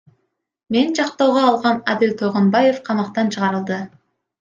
Мен 0.75 0.89
жактоого 1.01 1.45
алган 1.51 1.79
Адил 1.95 2.17
Тойгонбаев 2.25 2.85
камактан 2.91 3.33
чыгарылды. 3.37 3.85